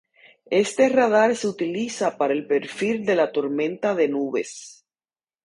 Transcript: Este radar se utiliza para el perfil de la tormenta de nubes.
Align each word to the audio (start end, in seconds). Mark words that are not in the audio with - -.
Este 0.49 0.89
radar 0.89 1.35
se 1.35 1.47
utiliza 1.47 2.17
para 2.17 2.33
el 2.33 2.47
perfil 2.47 3.05
de 3.05 3.15
la 3.15 3.31
tormenta 3.31 3.93
de 3.93 4.07
nubes. 4.07 4.83